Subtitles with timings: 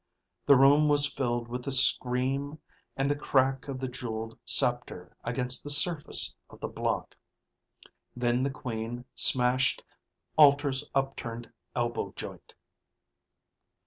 [0.47, 2.57] The room was filled with the scream
[2.97, 7.15] and the crack of the jeweled scepter against the surface of the block.
[8.15, 9.83] Then the Queen smashed
[10.37, 12.55] Alter's upturned elbow joint.